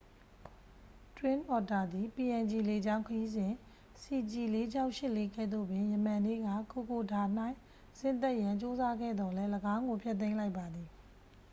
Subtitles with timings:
[1.15, 3.53] twin otter သည် png လေကြောင်းခရီးစဉ်
[4.01, 7.23] cg4684 ကဲ့သို့ပင် ယမန်နေ့က kokoda
[7.99, 10.89] ၌ဆင်းသက်ရန် ကြိုးစားခဲ့သော်လည်း ၎င်းကို ဖျက်သိမ်းလိုက်ပါသည်